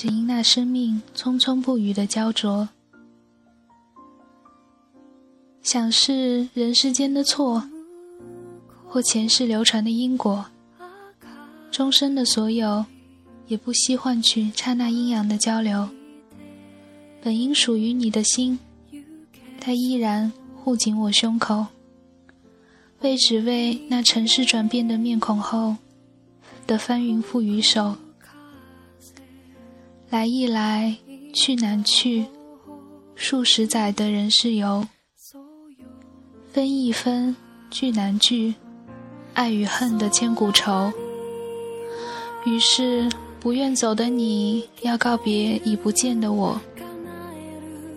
[0.00, 2.70] 只因那生命匆匆不语的焦灼。
[5.60, 7.68] 想是人世间的错，
[8.88, 10.46] 或前世流传的因果，
[11.70, 12.86] 终生的所有，
[13.46, 15.90] 也不惜换取刹那阴阳的交流。
[17.22, 18.58] 本应属于你的心，
[19.60, 21.66] 它依然护紧我胸口。
[23.02, 25.76] 为只为那尘世转变的面孔后
[26.66, 27.96] 的翻云覆雨手，
[30.10, 30.96] 来亦来，
[31.32, 32.26] 去难去，
[33.14, 34.84] 数十载的人世游，
[36.52, 37.36] 分亦分，
[37.70, 38.54] 聚难聚，
[39.34, 40.92] 爱与恨的千古愁。
[42.44, 46.60] 于是不愿走的你，要告别已不见的我。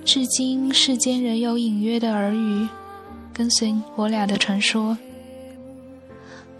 [0.05, 2.67] 至今世间仍有隐约的耳语。
[3.33, 4.95] 跟随我俩的传说，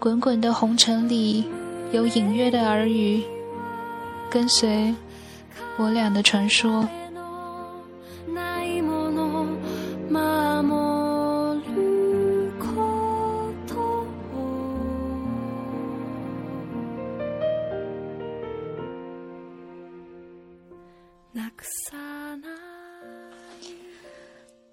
[0.00, 1.44] 滚滚的红尘里
[1.92, 3.22] 有隐约的耳语，
[4.28, 4.92] 跟随
[5.76, 6.88] 我俩的传说。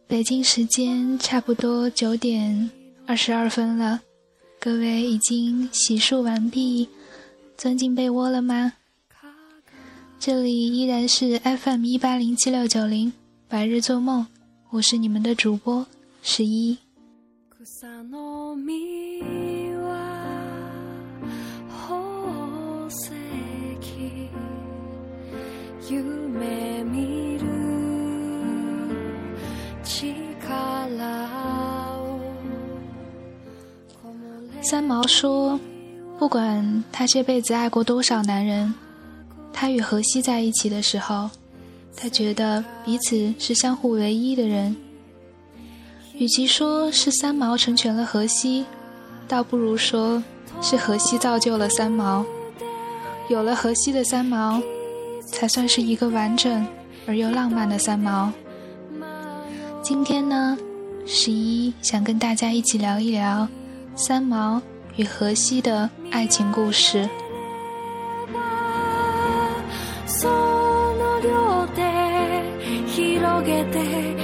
[0.08, 2.70] 北京时间差不多九点
[3.08, 4.02] 二十二分了，
[4.60, 6.88] 各位已经洗漱完毕，
[7.58, 8.74] 钻进被窝了吗？
[10.24, 13.12] 这里依然是 FM 一八零七六九零
[13.48, 14.28] 白日做梦，
[14.70, 15.84] 我是你们的主播
[16.22, 16.78] 十一。
[34.62, 35.60] 三毛说
[36.20, 38.72] ：“不管他这辈子爱过多少男人，
[39.62, 41.30] 他与荷西在一起的时候，
[41.96, 44.76] 他觉得彼此是相互唯一的人。
[46.16, 48.66] 与其说是三毛成全了荷西，
[49.28, 50.24] 倒不如说
[50.64, 52.26] 是荷西造就了三毛。
[53.30, 54.60] 有了荷西的三毛，
[55.28, 56.66] 才算是一个完整
[57.06, 58.34] 而又浪漫的三毛。
[59.84, 60.58] 今天呢，
[61.06, 63.48] 十一想跟大家一起聊一聊。”
[63.96, 64.60] 三毛
[64.96, 67.08] 与荷西的爱情故事。
[73.42, 74.21] juguete.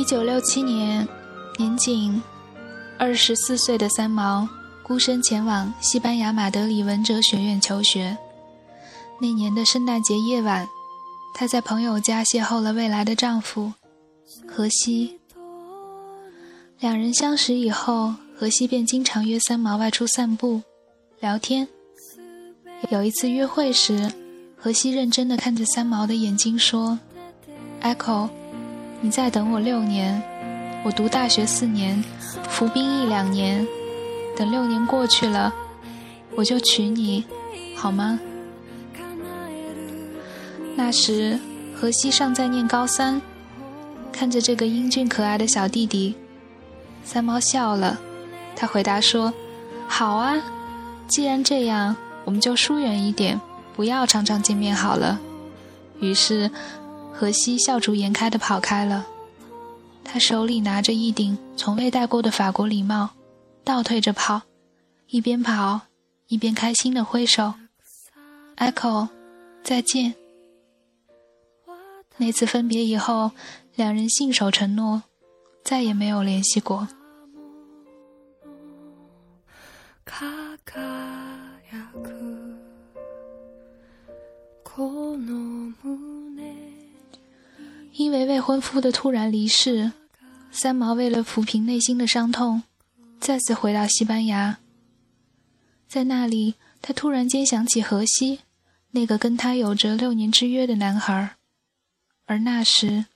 [0.00, 1.06] 一九六七年，
[1.58, 2.22] 年仅
[2.96, 4.48] 二十四岁的三毛
[4.82, 8.16] 孤身前往西班牙马德里文哲学院求学。
[9.20, 10.66] 那年的圣诞节夜晚，
[11.34, 13.74] 她在朋友家邂逅了未来的丈夫
[14.48, 15.20] 荷西。
[16.78, 20.62] 两人相识以后，荷西便经常约三毛外出散步、
[21.20, 21.68] 聊天。
[22.88, 24.10] 有一次约会时，
[24.56, 26.98] 荷西认真地看着三毛的眼睛说
[27.82, 28.30] ：“Echo。”
[29.02, 30.22] 你再等我六年，
[30.84, 32.04] 我读大学四年，
[32.50, 33.66] 服兵役两年，
[34.36, 35.50] 等六年过去了，
[36.36, 37.24] 我就娶你，
[37.74, 38.20] 好吗？
[40.76, 41.38] 那时
[41.74, 43.22] 荷西尚在念高三，
[44.12, 46.14] 看着这个英俊可爱的小弟弟，
[47.02, 47.98] 三毛笑了，
[48.54, 49.32] 他回答说
[49.88, 50.36] ：“好啊，
[51.08, 53.40] 既然这样，我们就疏远一点，
[53.74, 55.18] 不要常常见面好了。”
[56.00, 56.50] 于是。
[57.20, 59.06] 荷西笑逐颜开地跑开了，
[60.02, 63.10] 他手里拿着一顶从未戴过的法国礼帽，
[63.62, 64.40] 倒退着跑，
[65.08, 65.82] 一边跑
[66.28, 67.52] 一边开心地挥手
[68.56, 69.10] ：“Echo，
[69.62, 70.14] 再见。”
[72.16, 73.32] 那次分别以后，
[73.74, 75.02] 两人信守承诺，
[75.62, 76.88] 再也没有联系过。
[87.92, 89.92] 因为未婚夫的突然离世，
[90.50, 92.62] 三毛为了抚平内心的伤痛，
[93.20, 94.58] 再次回到西班牙。
[95.88, 98.40] 在那里，他突然间想起荷西，
[98.92, 101.36] 那个跟他有着六年之约的男孩，
[102.26, 103.06] 而那时，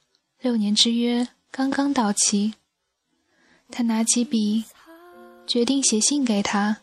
[0.41, 2.55] 六年之约刚刚到期。
[3.71, 4.65] 他拿起笔，
[5.47, 6.79] 决定写信给他。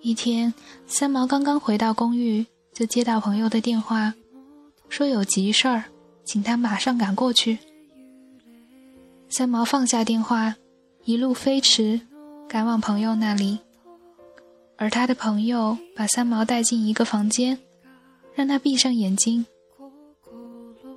[0.00, 0.54] 一天，
[0.86, 4.14] 三毛刚刚回到公寓，就接到朋友的电话，
[4.88, 5.84] 说有急事儿，
[6.30, 7.58] 请他马上赶过去。
[9.28, 10.54] 三毛放下电话，
[11.02, 12.00] 一路飞驰，
[12.48, 13.58] 赶往朋友那里。
[14.76, 17.58] 而他的朋友把三毛带进一个房间，
[18.32, 19.44] 让他闭上眼睛，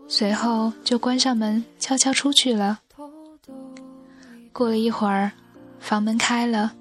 [0.07, 2.81] 随后就关上门，悄悄出去了。
[4.51, 5.31] 过了一会儿，
[5.79, 6.73] 房门开了。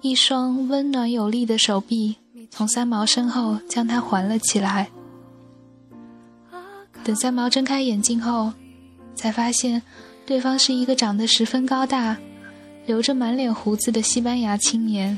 [0.00, 2.14] 一双温暖有力的手臂
[2.52, 4.88] 从三毛身后将他环了起来。
[7.06, 8.52] 等三毛睁开眼睛后，
[9.14, 9.80] 才发现
[10.26, 12.16] 对方是一个长得十分高大、
[12.84, 15.16] 留着满脸胡子的西班牙青年，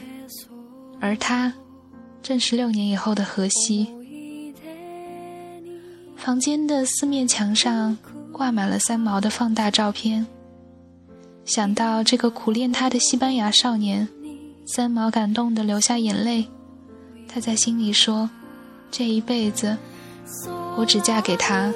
[1.00, 1.50] 而他
[2.22, 3.88] 正是六年以后的荷西。
[6.14, 7.96] 房间的四面墙上
[8.32, 10.26] 挂满了三毛的放大照片。
[11.46, 14.06] 想到这个苦恋他的西班牙少年。
[14.66, 16.46] 三毛感动的流下眼泪，
[17.26, 18.28] 他在心里说
[18.92, 19.78] ：“这一辈子，
[20.76, 21.72] 我只嫁给他。”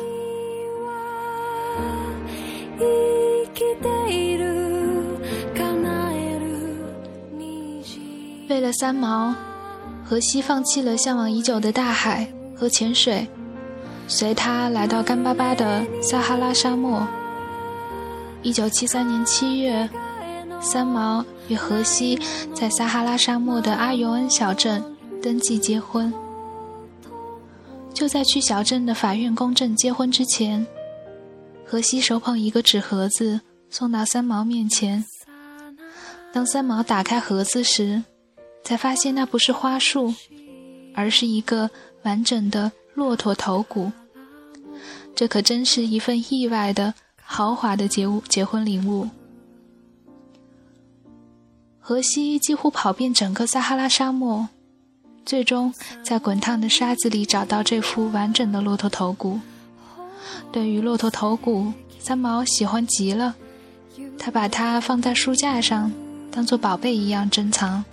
[8.48, 9.34] 为了三毛，
[10.04, 13.26] 荷西放弃了向往已久的大海和潜水，
[14.06, 17.06] 随他来到干巴巴的撒哈拉沙漠。
[18.42, 19.88] 一九七三年七月。
[20.64, 22.16] 三毛与荷西
[22.54, 24.80] 在撒哈拉沙漠的阿尤恩小镇
[25.20, 26.14] 登记结婚。
[27.94, 30.66] 就在去小镇的法院公证结婚之前，
[31.64, 33.40] 荷西手捧一个纸盒子
[33.70, 35.04] 送到三毛面前。
[36.32, 38.02] 当三毛打开盒子时，
[38.64, 40.14] 才发现那不是花束，
[40.94, 41.70] 而是一个
[42.02, 43.92] 完整的骆驼头骨。
[45.14, 49.08] 这可真是一份意外的豪华的结物结婚礼物。
[51.78, 54.48] 荷西几乎跑遍整个撒哈拉沙漠，
[55.24, 55.72] 最终
[56.02, 59.40] 在滚烫的沙子里找到这副完整的骆驼头骨。
[60.50, 63.34] 对于骆驼头骨，三毛喜欢极了，
[64.18, 65.90] 他把它放在书架上，
[66.30, 67.84] 当做宝贝一样珍藏。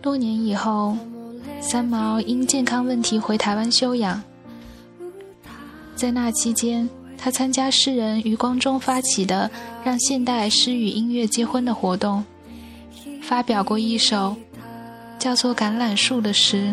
[0.00, 0.96] 多年以后，
[1.60, 4.22] 三毛因健康问题回台湾休养，
[5.94, 6.88] 在那期间。
[7.18, 9.50] 他参加诗人余光中发起的
[9.82, 12.22] “让现代诗与音乐结婚”的活动，
[13.26, 14.36] 发表过一首
[15.18, 16.72] 叫做《橄榄树》的诗。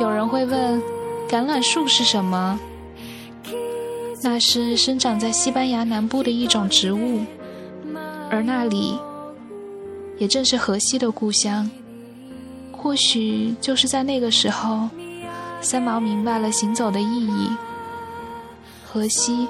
[0.00, 0.82] 有人会问，
[1.28, 2.58] 橄榄树是什么？
[4.22, 7.20] 那是生长在西班牙南部的一种植物，
[8.30, 8.98] 而那里
[10.16, 11.70] 也正是荷西的故乡。
[12.72, 14.88] 或许就是在那个时候，
[15.60, 17.50] 三毛明白了行走的意义。
[18.86, 19.46] 荷西。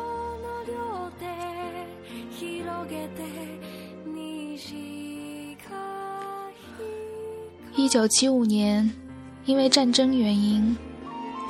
[7.88, 8.93] 一九七五年，
[9.46, 10.76] 因为战争原因，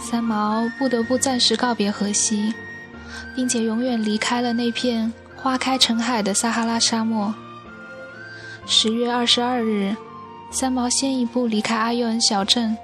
[0.00, 2.54] 三毛不得不暂时告别荷西，
[3.34, 7.34] 并且永远离开了那片花开成海的撒哈拉沙漠。
[8.66, 9.96] 十月二十二日，
[10.52, 12.76] 三毛先一步离开阿尤恩小镇，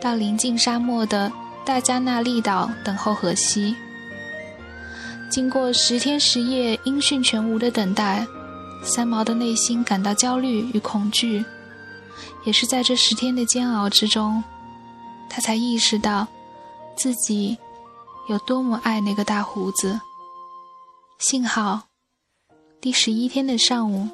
[0.00, 1.30] 到临近沙漠的
[1.64, 3.76] 大加那利岛等候荷西。
[5.30, 8.26] 经过十天十夜音讯全无的等待，
[8.82, 11.44] 三毛的内心感到焦虑与恐惧。
[12.44, 14.42] 也是在这十天的煎熬之中，
[15.28, 16.26] 他才意识到
[16.96, 17.58] 自己
[18.28, 20.00] 有多么爱那个大胡子。
[21.18, 21.82] 幸好，
[22.80, 24.08] 第十一天的上午，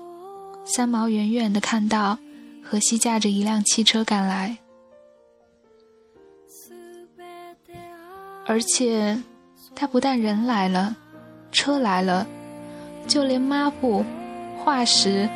[0.65, 2.19] 三毛远远的看到
[2.65, 4.59] 荷西驾着一辆汽车赶来，
[8.45, 9.23] 而且
[9.75, 10.97] 他不但人来了。
[11.53, 12.27] 车来了，
[13.07, 14.05] 就连抹布、
[14.59, 15.27] 化石、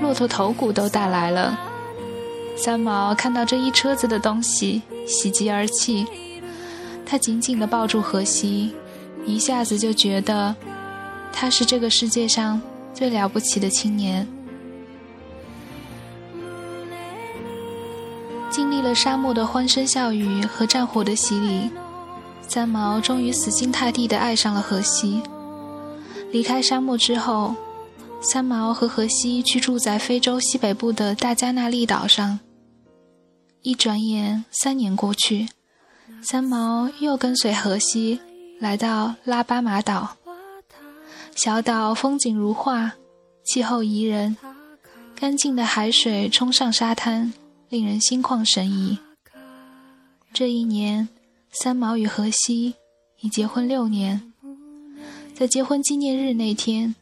[0.00, 1.56] 骆驼头骨都带来了。
[2.56, 6.06] 三毛看到这一车子的东西，喜极而泣。
[7.04, 8.74] 他紧紧地抱住荷西，
[9.26, 10.54] 一下子就觉得
[11.32, 12.60] 他是这个世界上
[12.94, 14.26] 最了不起的青年。
[18.48, 21.70] 经历了沙漠的欢声笑语和战火的洗礼，
[22.46, 25.22] 三毛终于死心塌地地爱上了荷西。
[26.30, 27.54] 离开沙漠之后，
[28.24, 32.38] 三毛和荷西去住在非洲西北部的大加那利岛上，
[33.62, 35.48] 一转眼三年过去，
[36.22, 38.20] 三毛又跟随荷西
[38.60, 40.16] 来到拉巴马岛。
[41.34, 42.92] 小岛风景如画，
[43.44, 44.36] 气候宜人，
[45.16, 47.32] 干净的海水冲上沙滩，
[47.68, 48.98] 令人心旷神怡。
[50.32, 51.08] 这一年，
[51.50, 52.76] 三毛与荷西
[53.20, 54.32] 已结婚六年。
[55.34, 56.94] 在结婚纪念日那天，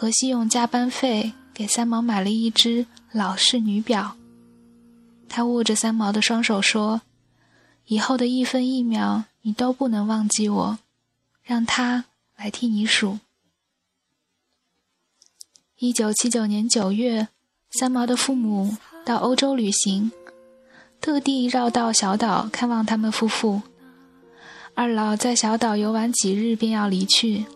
[0.00, 4.16] 荷西用加班费给三毛买了一只老式女表。
[5.28, 7.02] 他握着三毛的双手说
[7.86, 10.78] ：“以后的一分一秒，你都不能忘记我，
[11.42, 12.04] 让他
[12.36, 13.18] 来替你数。”
[15.78, 17.26] 一九七九年九月，
[17.68, 20.12] 三毛的父母到欧洲旅行，
[21.00, 23.62] 特地绕道小岛看望他们夫妇。
[24.74, 27.46] 二老在小岛游玩几日，便要离去，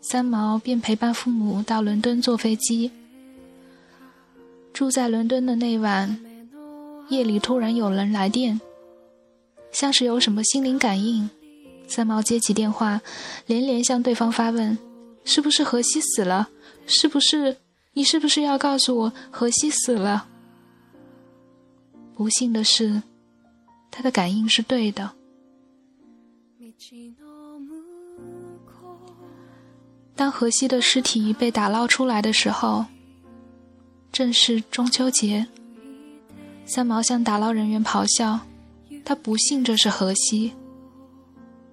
[0.00, 2.90] 三毛便陪伴父母到伦敦坐飞机。
[4.72, 6.18] 住在伦敦的那晚。
[7.08, 8.60] 夜里突然有人来电，
[9.72, 11.28] 像是有什么心灵感应。
[11.88, 13.00] 三毛接起电话，
[13.46, 14.78] 连连向对方发问
[15.26, 16.48] ：“是不是荷西死了？
[16.86, 17.56] 是不是？
[17.94, 20.28] 你是不是要告诉我荷西死了？”
[22.14, 23.02] 不幸的是，
[23.90, 25.10] 他的感应是对的。
[30.20, 32.84] 当荷西的尸体被打捞出来的时候，
[34.12, 35.46] 正是中秋节。
[36.66, 38.40] 三毛向打捞人员咆哮，
[39.02, 40.52] 他不信这是荷西。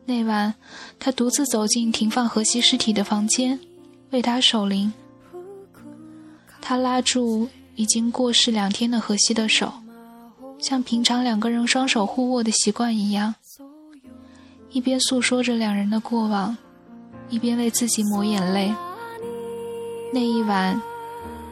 [0.05, 0.55] 那晚，
[0.97, 3.59] 他独自走进停放荷西尸体的房间，
[4.11, 4.93] 为他守灵。
[6.61, 9.73] 他拉住已经过世两天的荷西的手，
[10.57, 13.35] 像平常两个人双手互握的习惯一样，
[14.69, 16.55] 一边诉说着两人的过往，
[17.29, 18.73] 一边为自己抹眼泪。
[20.13, 20.81] 那一晚，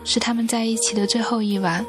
[0.04, 1.86] 是他们在一起的最后一晚。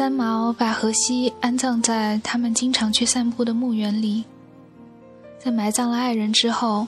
[0.00, 4.24] 三毛把荷西安葬在他们经常去散步的墓园里。
[5.38, 6.86] 在埋葬了爱人之后，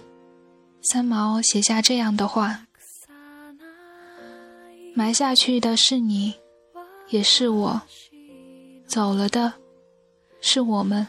[0.81, 2.67] 三毛写下这样的话
[4.97, 6.33] ：“埋下去的是你，
[7.11, 7.83] 也是我；
[8.87, 9.53] 走了的，
[10.41, 11.07] 是我们。”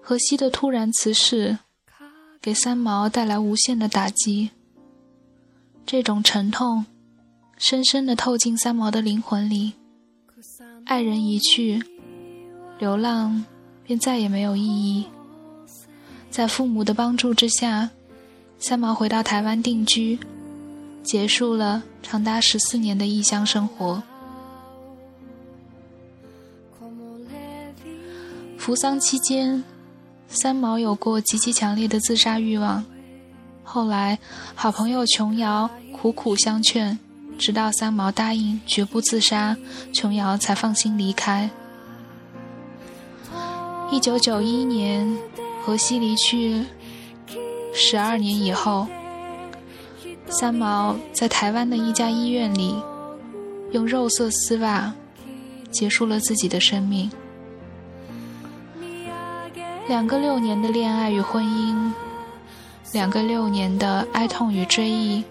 [0.00, 1.58] 荷西的突然辞世，
[2.40, 4.48] 给三毛带来无限的打击。
[5.84, 6.86] 这种沉痛，
[7.58, 9.74] 深深地透进三毛的灵魂里。
[10.90, 11.80] 爱人一去，
[12.80, 13.44] 流浪
[13.84, 15.04] 便再也没有意义。
[16.32, 17.88] 在父母的帮助之下，
[18.58, 20.18] 三毛回到台湾定居，
[21.04, 24.02] 结束了长达十四年的异乡生活。
[28.58, 29.62] 服丧期间，
[30.26, 32.84] 三毛有过极其强烈的自杀欲望。
[33.62, 34.18] 后来，
[34.56, 36.98] 好朋友琼瑶苦苦相劝。
[37.40, 39.56] 直到三毛答应绝不自杀，
[39.94, 41.48] 琼瑶才放心离开。
[43.90, 45.16] 一九九一年，
[45.64, 46.62] 荷西离去
[47.72, 48.86] 十二年以后，
[50.28, 52.76] 三毛在台湾的一家医院里，
[53.72, 54.92] 用肉色丝袜
[55.70, 57.10] 结束了自己的生命。
[59.88, 61.90] 两个六年的恋爱与婚姻，
[62.92, 65.24] 两个六年的哀痛与追忆。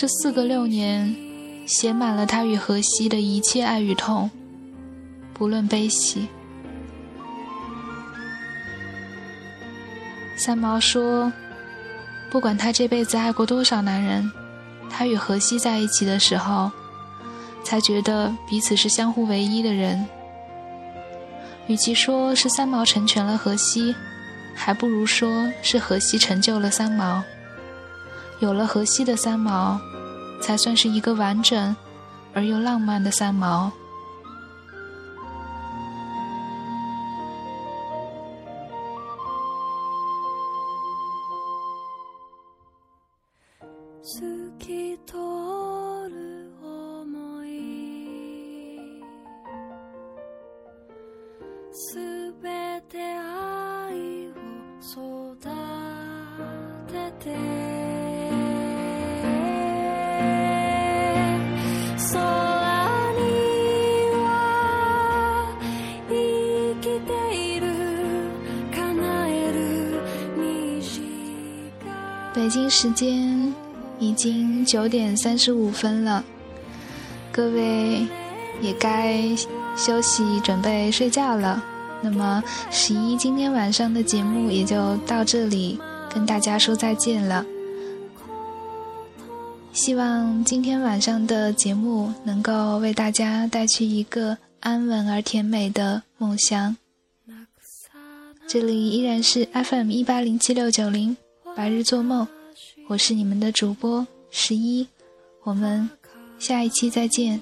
[0.00, 1.14] 这四个六年，
[1.66, 4.30] 写满了他与荷西的一切爱与痛，
[5.34, 6.26] 不论悲喜。
[10.38, 11.30] 三毛说
[12.32, 14.32] ：“不管他这辈子爱过多少男人，
[14.88, 16.70] 他与荷西在一起的时候，
[17.62, 20.06] 才觉得彼此是相互唯一的人。
[21.66, 23.94] 与其说是三毛成全了荷西，
[24.54, 27.22] 还不如说是荷西成就了三毛。
[28.38, 29.78] 有了荷西的三毛。”
[30.40, 31.74] 才算是一个完整
[32.34, 33.70] 而又浪漫的三毛。
[72.50, 73.54] 京时间
[73.98, 76.24] 已经九点三十五分了，
[77.30, 78.06] 各位
[78.60, 79.22] 也该
[79.76, 81.64] 休息准备睡觉了。
[82.02, 85.78] 那么十一今天晚上的节目也就到这里，
[86.12, 87.46] 跟大家说再见了。
[89.72, 96.76] 希望今天晚上的节目能够为大家带去一个安稳而甜美的梦乡。
[98.48, 101.16] 这里依然是 FM 一八零七六九零
[101.54, 102.26] 白日做梦。
[102.90, 104.84] 我是你们的主播十一，
[105.44, 105.88] 我们
[106.40, 107.40] 下一期再见。